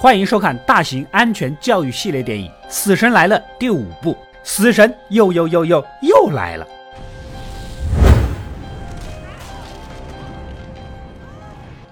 [0.00, 4.16] 欢迎收看大型安全教育系列电影《死神来了》第五部。
[4.44, 6.64] 死神又又又又又来了。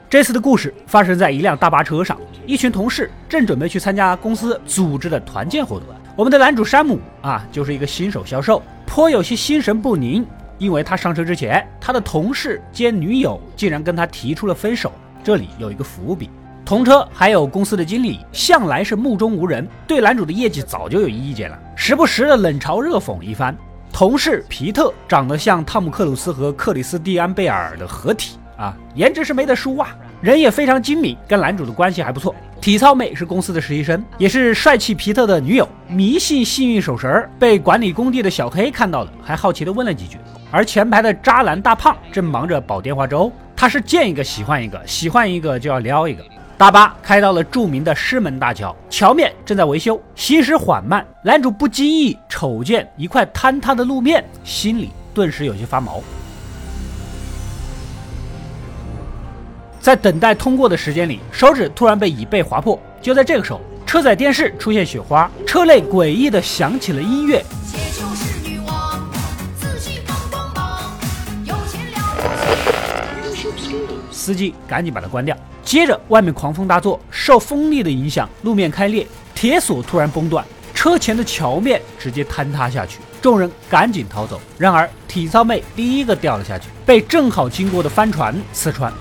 [0.08, 2.16] 这次的故事发生在一辆大巴车上，
[2.46, 5.88] 一群同事正准备去参加公司组织的团建活动。
[6.14, 10.24] 我们的男主山姆啊，就是一个新手销售，颇有些心神不宁，
[10.58, 14.92] 因为他上车之前，他的同事兼女友竟然跟他提出了分手。
[15.24, 16.30] 这里有一个伏笔。
[16.66, 23.56] 同车还有公司的经理，向来是目中无人，对男主的业绩早就有意见了，时不时的冷嘲热讽一番。
[23.92, 32.34] 同事皮特长得像汤姆克鲁斯和克里斯蒂安贝尔的合体啊，颜值是没得输啊，人也非常精明，跟男主的关系还不错。
[32.60, 40.18] 体操妹是公司的实习生，也是帅气皮特的女友，迷信幸运手绳儿，被管理工地的小黑看到了，还好奇的问了几句。
[40.50, 46.24] 而前排的渣男大胖正忙着煲电话粥，他是见一个喜欢一个，喜欢一个就要撩一个。
[46.58, 51.06] 大巴开到了著名的狮门大桥，桥面正在维修，行驶缓慢。
[51.22, 56.02] 男主不经意瞅见一块坍塌的路面，心里顿时有些发毛。
[59.80, 62.80] 在等待通过的时间里，手指突然被椅背划破。
[63.02, 67.44] 就在这个时候，车载电视出现雪花，车内诡异的响起了音乐。
[74.26, 75.36] 司机赶紧把它关掉。
[75.62, 82.98] 接着，外面狂风大作，受风力的影响，路面开裂，铁索突然崩断，车前的桥面直接坍塌下去。
[83.22, 84.40] 众人赶紧逃走。
[84.58, 88.92] 然而，体操妹第一个掉了下去，被正好经过的帆船刺穿。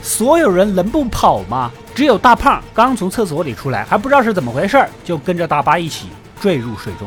[0.00, 1.72] 所有人能不跑吗？
[2.00, 6.08] 只有大胖刚从厕所里出来，还不知道是怎么回事，就跟着大巴一起
[6.40, 7.06] 坠入水中。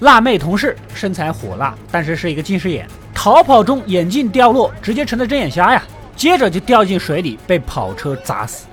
[0.00, 5.82] 辣妹同事身材火辣，但是是一个近视眼，逃跑中眼镜掉落，直接成了睁眼瞎呀！
[6.14, 8.66] 接着就掉进水里，被跑车砸死。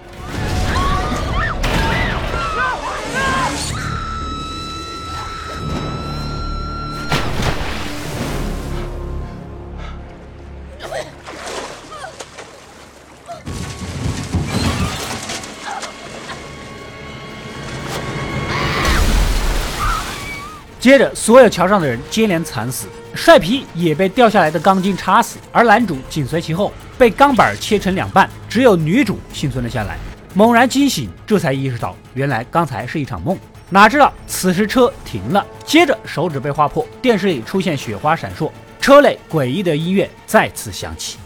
[20.89, 29.99] 接着，所有桥上的人接连惨死，帅皮也被掉下来的钢筋插死，而男主紧随其后，被钢板切成两半，只有女主幸存了下来。
[30.33, 33.37] 猛然惊醒，这才意识到原来刚才是一场梦。
[33.69, 38.49] 哪知道此时车停了，接着手指被划破，电视里出现雪花闪烁，
[38.81, 41.19] 车内诡异的音乐再次响起。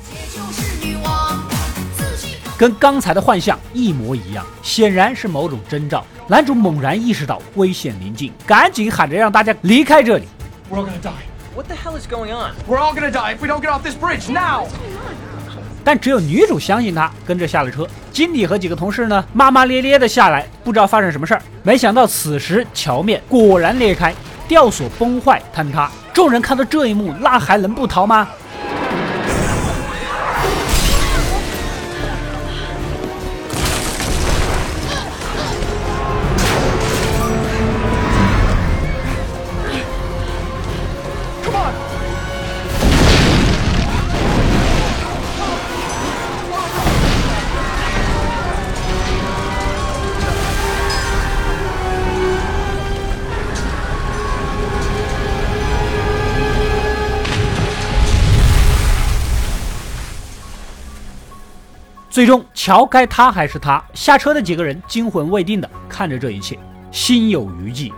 [2.58, 6.06] 跟刚才的幻象一模一样，显然是某种征兆。
[6.28, 10.28] 男主猛然意识到危险临近，赶紧喊着让大家离开这里。
[10.72, 11.12] We're all gonna die.
[11.56, 12.54] What the hell is going on?
[12.68, 14.68] We're all gonna die if we don't get off this bridge now.
[15.84, 17.86] 但只有女主相信他，跟着下了车。
[18.12, 21.42] 经理和几个同事呢，骂骂咧咧的下来，不知道发生什么事儿。
[21.62, 24.16] 没想到此时桥面果然裂开，
[24.48, 25.92] 吊索崩坏坍塌。
[26.14, 28.30] 众人看到这一幕，那还能不逃吗？
[62.14, 63.84] 最终，桥该塌还是塌？
[63.96, 66.60] 下车的几个人惊魂未定的看着这一切，
[66.92, 67.92] 心有余悸。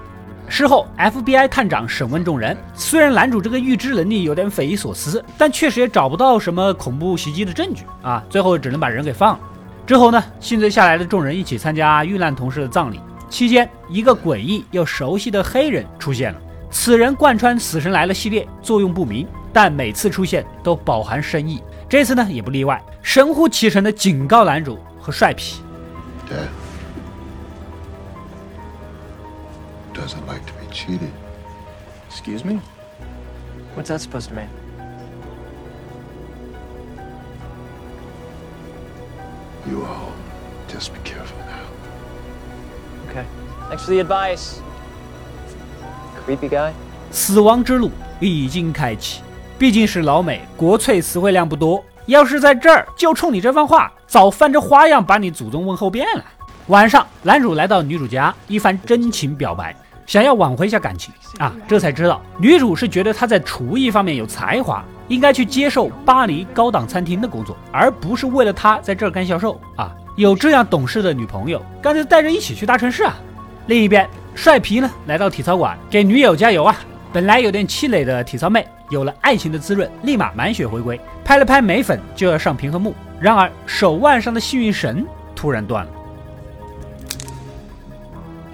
[0.47, 8.23] 事后，FBI 探长审问众人，虽然男主这个预知能力有点匪夷所思，但确实也找不到什么恐怖袭击的证据啊。
[8.29, 9.40] 最后只能把人给放了。
[9.85, 13.01] 之后呢，幸存下来的众人一起参加遇难同事的葬礼。
[13.29, 16.40] 期间，一个诡异又熟悉的黑人出现了。
[16.72, 21.61] 此人贯穿《死神来了》系列，作用不明，但每次出现都饱含深意。
[21.87, 25.62] 这次呢也不例外，神乎其神的警告男主和帅皮。
[26.28, 26.48] Dad
[29.94, 31.10] doesn't like to be cheated.
[32.09, 32.60] Excuse me?
[33.77, 34.48] What's that supposed to mean?
[39.68, 40.12] You all
[40.68, 41.68] just be careful now.
[43.10, 43.24] Okay.
[43.68, 44.60] Thanks for the advice.
[46.27, 46.72] Creepy guy.
[47.10, 47.91] 死亡之路
[48.21, 49.22] 已经开启。
[49.59, 51.84] 毕竟是老美，国粹词汇量不多。
[52.07, 56.23] 要是在这儿就冲你这番话，早翻着花样把你祖宗问候遍了。
[56.67, 59.75] 晚上，男主来到女主家，一番真情表白，
[60.05, 61.53] 想要挽回一下感情啊。
[61.67, 69.91] 这才知道，女主是觉得他在厨艺方面有才华，应该去接受巴黎高档餐厅的工作，而不是为了他在这儿干销售啊。
[70.16, 73.16] 有这样懂事的女朋友，干脆带着一起去大城市啊。
[73.67, 76.75] 另一边，帅皮呢来到体操馆给女友加油啊。
[77.16, 85.91] 本来有点气馁的体操妹，有了爱情的滋润，立马满血回归，拍了拍眉粉就要上平衡木，然而手腕上的幸运绳突然断了。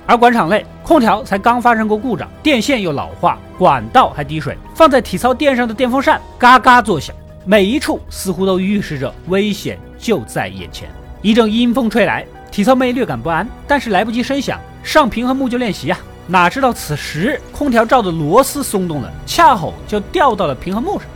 [0.06, 7.16] 而广场内，空调才刚发生过故障，电线又老化，管道还滴水，放在体操垫上的电风扇嘎嘎作响，
[7.46, 10.88] 每一处似乎都预示着危险就在眼前。
[11.24, 15.98] 一阵阴风吹来，体操妹略感不安，但是来不及声响，上平衡木就练习啊！
[16.28, 21.08] 哪知道此时空调罩的螺丝松动了，恰好就掉到了平衡木上。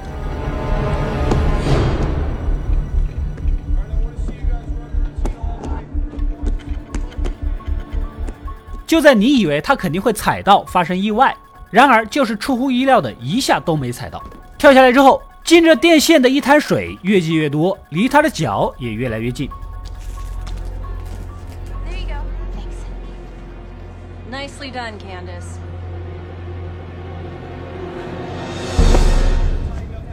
[8.86, 11.36] 就在你以为他肯定会踩到发生意外，
[11.72, 14.22] 然而就是出乎意料的一下都没踩到。
[14.58, 19.50] 跳下来之后，经着电线的一滩水越积越多，离他的脚也越来越近。
[24.36, 25.60] Nicely done, Candice.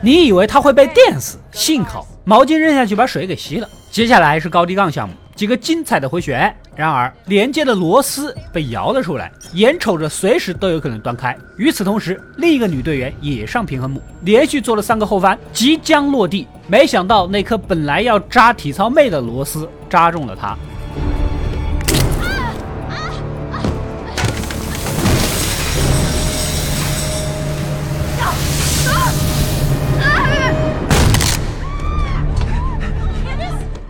[0.01, 1.39] 你以为他会被电死？
[1.51, 3.69] 幸好毛巾扔下去把水给吸了。
[3.91, 5.15] 接下来是高低杠项目。
[5.35, 11.37] 几个精彩的回旋，然而连接的螺丝被摇了出来，眼瞅着随时都有可能断开。
[11.57, 20.57] 与此同时，另一个女队员也上平衡木，连续做了三个后翻，即将落地，没想到那颗本来要扎体操妹的螺丝扎中了她。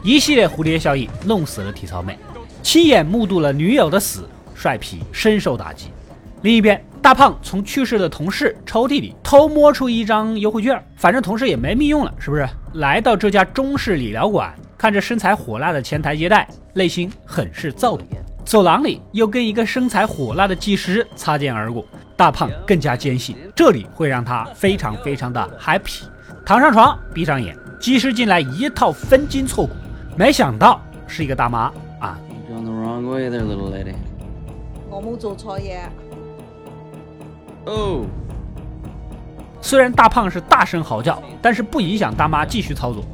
[0.04, 2.18] 一系列蝴蝶效应弄死了体操妹，
[2.60, 5.90] 亲眼目睹了女友的死，帅皮深受打击。
[6.42, 12.48] 另一边，大胖从去世的同事抽屉里偷摸出一张优惠券，反正同事也没命用了，是不是？
[12.74, 18.04] 来到这家中式理疗馆，看着身材火辣的前台接待，内心很是躁动。
[18.44, 26.00] 走廊里又跟一个身材火辣的技师擦肩而过，大胖更加坚信这里会让他非常非常的 happy。
[26.44, 29.72] 躺上床，闭上眼，技师进来一套分筋错骨。
[30.16, 32.18] 没想到是一个大妈啊！
[34.90, 35.80] 我冇做错嘢。
[37.64, 38.04] 哦。
[39.60, 43.04] 虽然大胖是大声嚎叫，但是不影响大妈继续操作。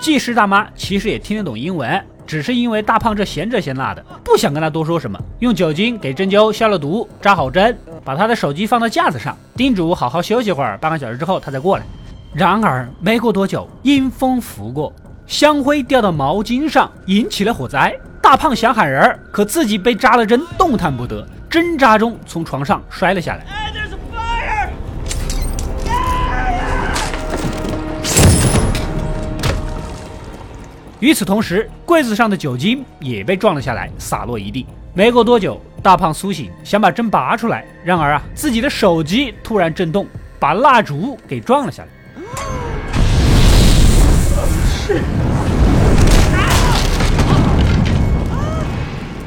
[0.00, 2.04] 技师大妈其实也听得懂英文。
[2.32, 11.84] 只是因为大胖这闲这嫌那的，不想跟他多说什么，用酒精给针灸消了毒，扎好针，把他的手机放到架子上，叮嘱好好休息会儿，半个小时之后他再过来。
[12.32, 14.90] 然而没过多久，阴风拂过，
[15.26, 17.94] 香灰掉到毛巾上，引起了火灾。
[18.22, 23.61] 大胖想喊人，可自己被扎了针，动弹不得，挣扎中从床上摔了下来。
[31.02, 34.64] 与此同时，柜子上的酒精也被撞了下来，洒落一地。
[34.94, 40.06] 没过多久，大胖苏醒，想把针拔出来，然而啊，自己的手机突然震动，
[40.38, 41.88] 把蜡烛给撞了下来。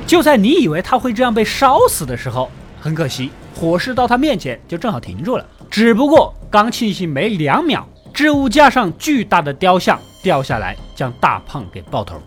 [0.08, 5.46] 就在你以为他会这样被烧死的时候，很可惜，火势到他面前就正好停住了。
[5.70, 10.00] 只不过刚庆幸没两秒，置物架上巨大的雕像。
[10.26, 12.20] 掉下来，将大胖给爆头。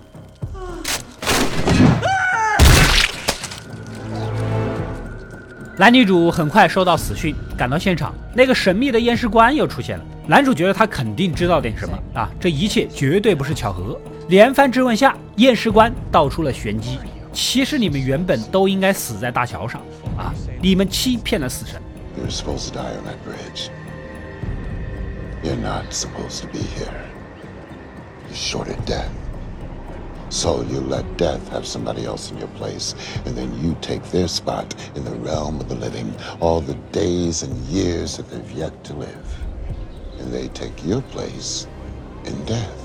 [5.76, 10.04] 男女主很快收到死讯，赶到现场，那个神秘的验尸官又出现了。
[10.28, 14.00] 男主觉得他肯定知道点什么啊，这一切绝对不是巧合。
[14.28, 17.00] 连番质问下，验尸官道出了玄机：
[17.32, 19.80] 其实你们原本都应该死在大桥上
[20.16, 21.82] 啊，你们欺骗了死神。
[28.33, 29.11] short of death.
[30.29, 34.27] So you let death have somebody else in your place, and then you take their
[34.27, 38.71] spot in the realm of the living, all the days and years that they've yet
[38.85, 39.27] to live.
[40.19, 41.67] And they take your place
[42.25, 42.81] in death.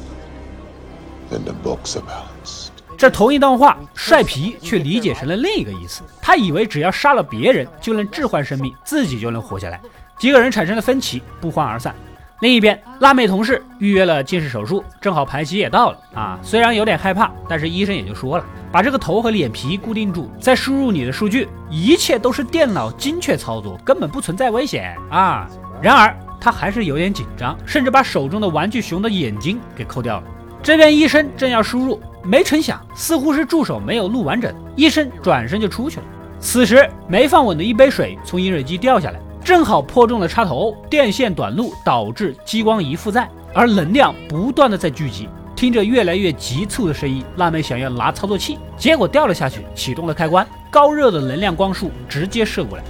[1.31, 2.73] Then the books are balanced.
[2.99, 6.03] 这同一段话，帅皮却理解成了另一个意思。
[6.21, 9.81] 他以为只要杀了别人就能置换生命，自己就能活下来。
[10.19, 11.95] 几个人产生了分歧，不欢而散。
[12.44, 16.38] 另一边，辣妹同事预约了近视手术，正好排期也到了啊。
[16.42, 25.48] 虽然有点害怕，但是医生也就说了，把这个头和脸皮固定住，再输入你的数据，一切都是电脑精确操作，根本不存在危险啊。
[25.82, 30.24] 然而他还是有点紧张，甚至把手中的玩具熊的眼睛给抠掉了。
[30.62, 36.06] 这边医生正要输入，没成想似乎是助手没有录完整，医生转身就出去了。
[36.42, 45.28] 此时没放稳的一杯水从饮水机掉下来，正好破中了插头，电线短路导致激光仪负载，而能量不断的在聚集。
[45.54, 52.84] 听着越来越急促的声音，辣妹想要拿操作器，结果掉了下去，启动了开关，高热的能量光束直接射过来。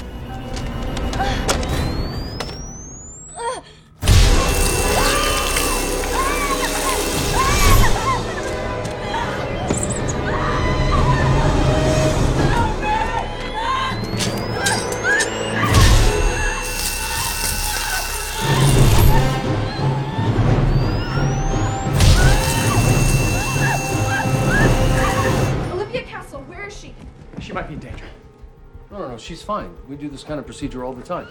[29.96, 31.28] Do this kind of procedure all the time.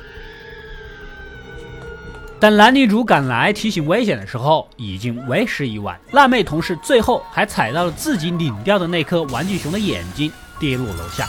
[2.39, 5.99] 等男女主赶来提醒危险的时候，已经为时已晚。
[6.13, 11.27] 辣妹同事最后还踩到了自己拧掉的那颗玩具熊的眼睛，跌落楼下。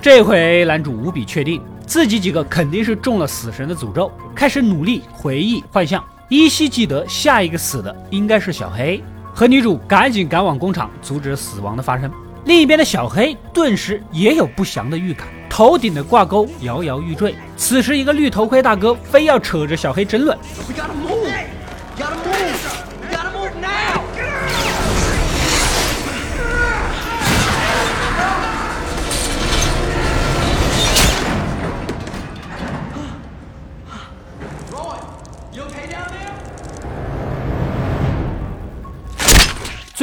[0.00, 9.02] 这回男主无比确定自己几个肯定是中了死神的诅咒，开始努力回忆幻象，依稀记得下一个死的应该是小黑。
[9.34, 12.08] 和女主赶紧赶往工厂，阻止死亡的发生。
[12.44, 17.34] 另一边的小黑顿时也有不祥的预感，头顶的挂钩摇摇欲坠。
[17.56, 20.36] 此时，一个绿头盔大哥非要扯着小黑争论。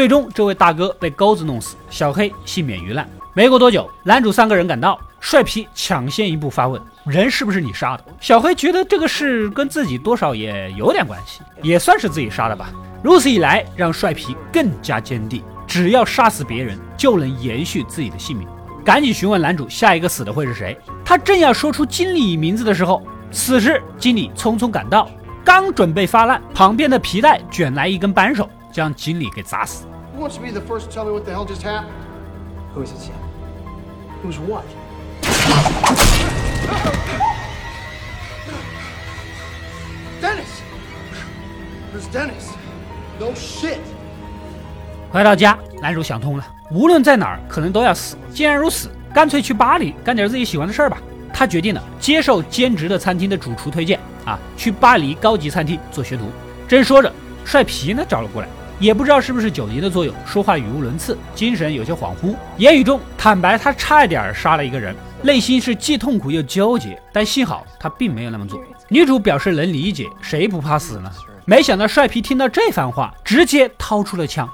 [0.01, 3.07] 最终，这位大哥被钩子弄死，小黑幸免于难。
[3.35, 12.71] 没过多久，男主三个人赶到，帅皮抢先一步发问：“人是不是你杀的？”小黑觉得这个事跟自己多少也有点关系，也算是自己杀的吧。
[13.03, 18.47] 如此一来，让帅皮更加坚定，只要杀死别人，就能延续自己的性命。
[18.83, 20.75] 赶紧询问男主，下一个死的会是谁？
[21.05, 25.07] 他正要说出经理名字的时候，此时经理匆匆赶到，
[25.45, 28.49] 刚准备发难，旁边的皮带卷来一根扳手。
[28.71, 29.85] 将经理给砸死。
[30.15, 31.87] Who wants to be the first to tell me what the hell just happened?
[32.73, 33.15] Who is it, Sam?
[34.23, 34.63] Who's what?
[40.21, 40.61] Dennis!
[41.93, 42.51] Who's Dennis?
[43.19, 43.79] No shit!
[45.11, 48.15] 回到家，男主想通了，无论在哪儿，可能都要死。
[48.33, 50.97] 既然如此，干脆去巴黎干点自己喜欢的事儿吧。
[51.33, 56.29] 他决定了接受兼职的餐厅的主厨推荐，啊，去巴黎高级餐厅做学徒。
[56.67, 57.11] 正说着，
[57.43, 58.47] 帅皮呢找了过来。
[58.81, 68.59] 也不知道是不是酒精的作用，说话语无伦次，精神有些恍惚，言语中坦白他差一点杀了一个人，内心是既痛苦又纠结，但幸好他并没有那么做。
[68.89, 71.11] 女主表示能理解，谁不怕死呢？
[71.45, 74.49] 没想到帅皮听到这番话，直接掏出了枪。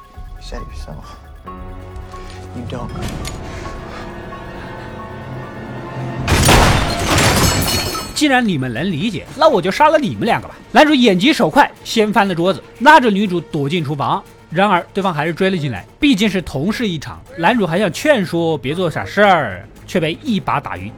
[8.17, 10.55] 既然你们能理解，那我就杀了你们两个吧。
[10.71, 14.23] 男主眼疾手快，掀翻了桌子，拉着女主躲进厨房。
[14.49, 20.91] 然而对方还是追了进来，毕竟是同事一场，男主还想劝说别做傻事儿，却被一把打晕。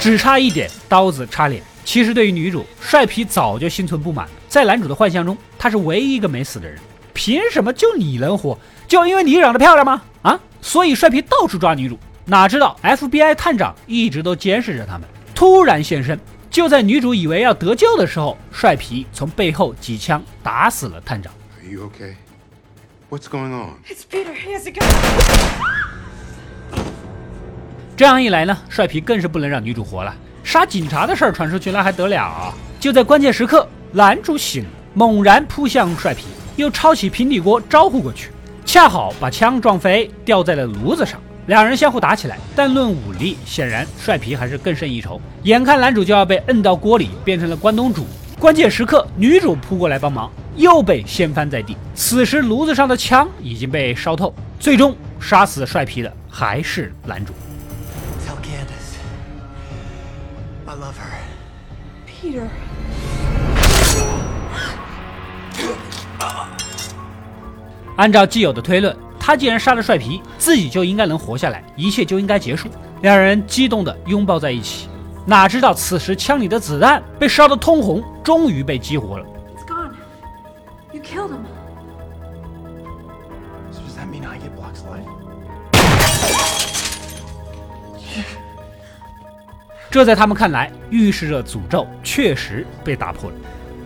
[0.00, 1.60] 只差一点，刀子插脸。
[1.84, 6.78] 其实对于女主，帅皮早就心存不满，在男主的幻象中，他是唯一一个没死的人。
[7.12, 8.56] 凭什么就你能活？
[8.88, 10.02] 就因为你长得漂亮吗？
[10.22, 10.40] 啊！
[10.62, 15.02] 所以帅皮到处抓女主，哪知道 FBI 探长一直都监视着他们，
[15.34, 16.18] 突然现身。
[16.50, 21.30] 就在女主以为要得救的时候，帅皮从背后几枪打死了探长。
[21.62, 22.14] Are you okay?
[23.10, 23.74] What's going on?
[23.86, 24.32] It's Peter.
[24.32, 24.82] He has a gun.
[27.94, 30.14] 这样一来呢，帅皮更是不能让女主活了。
[30.42, 32.54] 杀警察的事儿传出去，那还得了？
[32.80, 36.24] 就在关键时刻，男主醒了，猛然扑向帅皮。
[36.56, 38.30] 又抄起平底锅招呼过去，
[38.68, 41.18] 恰好把枪撞飞，掉在了炉子上。
[41.46, 45.18] 两人相互打起来，但论武力，显然帅皮还是更胜一筹。
[45.44, 48.06] 眼看男主就要被摁到锅里，变成了关东煮。
[48.38, 51.74] 关键时刻，女主扑过来帮忙，又被掀翻在地。
[51.94, 57.32] 此时炉子上的枪已经被烧透，最终杀死帅皮的还是男主。
[58.26, 58.98] Tell Candace,
[60.66, 61.16] I love her.
[62.06, 62.48] Peter.
[67.98, 72.68] 按照基友的推论他既然杀了帅皮自己就应该能活下来一切就应该结束。
[73.02, 74.88] 两人激动的拥抱在一起。
[75.26, 79.26] 哪知道此时枪里的子弹被烧得通红终于被激活了。
[79.54, 79.92] It's gone.
[80.92, 81.42] You killed him.
[83.72, 85.04] does that mean i get boxline
[89.90, 93.36] 这在他们看来预示着诅咒确实被打破了。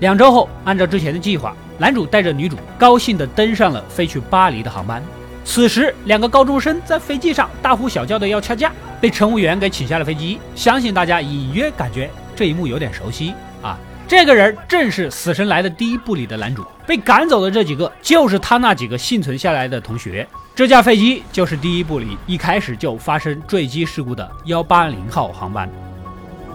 [0.00, 5.02] 两周后按照之前的计划男主带着女主高兴地登上了飞去巴黎的航班。
[5.44, 8.70] 此时，两个高中生在飞机上大呼小叫的要掐架，
[9.00, 10.38] 被乘务员给请下了飞机。
[10.54, 13.76] 相信大家隐约感觉这一幕有点熟悉啊！
[14.06, 16.64] 这个人正是《死神来》的第一部里的男主。
[16.86, 20.24] 被赶走的这几个，就是他那几个幸存下来的同学。
[20.54, 25.68] 这架飞机就是第一部里一开始就发生坠机事故的幺八零号航班。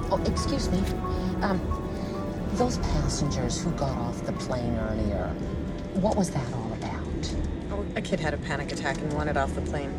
[0.10, 0.78] Excuse me.
[1.42, 1.58] Um,
[2.57, 5.29] those passengers who got off the plane earlier,
[5.95, 7.35] what was that all about?
[7.71, 9.93] Oh, a kid had a panic attack and wanted off the plane.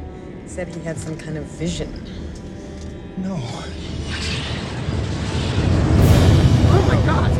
[0.45, 1.89] Said he had some kind of vision.
[3.17, 3.37] No.
[6.69, 7.31] Oh my god!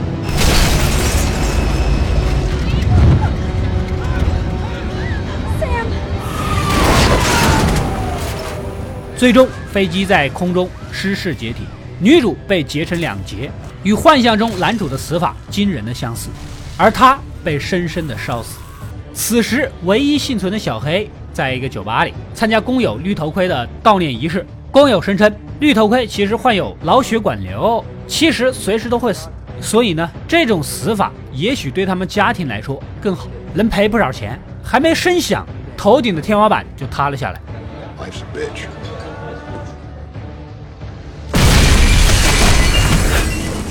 [9.18, 11.64] 最终，飞机在空中失事解体，
[12.00, 13.50] 女主被截成两截，
[13.83, 16.29] 与幻象中男主的死法惊人的相似，
[16.77, 18.59] 而他被深深的烧死。
[19.15, 24.45] 此时，唯一幸存的小黑在一个酒吧里参加工友绿头盔的悼念仪式。
[24.71, 29.29] 工友声称，绿头盔其实患有脑血管瘤，其实随时都会死。
[29.61, 34.39] 所以呢，这种死法也许对他们家庭来说更好，能赔不少钱。
[34.63, 37.41] 还没声响，头顶的天花板就塌了下来。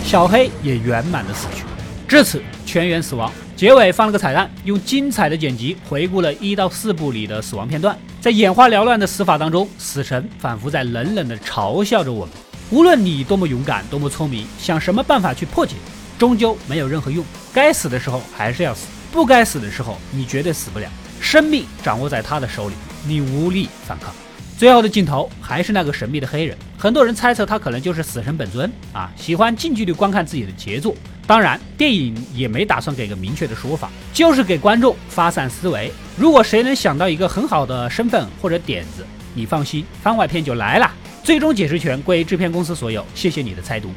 [0.08, 1.66] 小黑也圆满的死去，
[2.08, 3.30] 至此全员死亡。
[3.58, 7.94] 结尾放了个彩蛋，用精彩的剪辑回顾了一到四部里的死亡片段。
[8.22, 12.34] 在眼花缭乱的死法当中，死神仿佛在冷冷地嘲笑着我们：
[12.70, 15.76] 无论你多么勇敢，多么聪明，想什么办法去破解，
[16.18, 17.22] 终究没有任何用。
[17.54, 20.88] 该死的时候还是要死，不该死的时候你绝对死不了。
[21.20, 24.15] 生命掌握在他的手里，你无力反抗。
[24.58, 30.96] 最后的镜头还是那个神秘的黑人，很多人猜测他可能就是死神本尊啊，喜欢近距离观看自己的杰作。
[31.28, 35.91] 当然，电影也没打算给个明确的说法，就是给观众发散思维。
[36.17, 40.91] 如果谁能想到一个很好的身份或者点子，你放心，番外篇就来了。
[41.24, 43.06] 最终解释权归制片公司所有。
[43.13, 43.91] 谢谢你的猜读，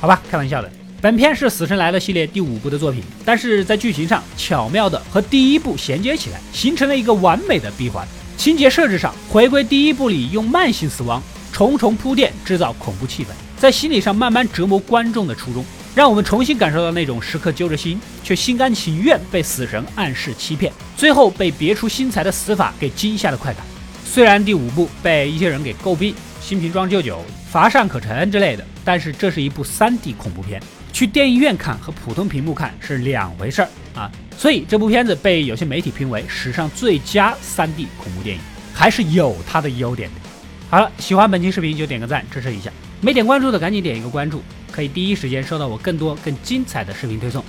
[0.00, 0.70] 好吧，开玩笑的。
[1.00, 8.06] 本片是《死神来了》系列第五部的作品，但是在剧情上巧妙的和第一部衔接起来，形成了一个完美的闭环。
[8.36, 11.22] 情节设置上回归第一部里用慢性死亡
[11.52, 23.64] 重重铺垫制造恐怖气氛，在心理上慢慢折磨观众的初衷，让我们重新感受到那种时刻揪着心却心甘情愿被死神暗示欺骗，最后被别出心裁的死法给惊吓的快感。
[24.04, 30.62] 虽然第五部被一些人给诟病新瓶装旧酒、乏善可陈之类的，但是这是一部 3D 恐怖片，
[30.96, 34.10] 去电影院看和普通屏幕看是两回事儿啊。
[34.34, 38.40] 所以这部片子被有些媒体评为史上最佳 3D 恐怖电影，
[38.72, 40.20] 还是有它的优点的。
[40.70, 42.70] 好了，喜欢本期视频就点个赞支持一下，
[43.02, 47.44] 没点关注的赶紧点一个关注，可以第一时间收到我更多更精彩的视频推送。